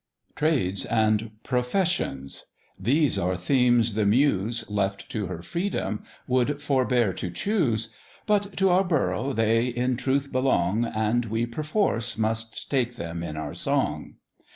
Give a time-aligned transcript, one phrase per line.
[0.35, 2.47] "TRADES and Professions"
[2.79, 7.89] these are themes the Muse, Left to her freedom, would forbear to choose;
[8.25, 13.37] But to our Borough they in truth belong, And we, perforce, must take them in
[13.37, 14.15] our song.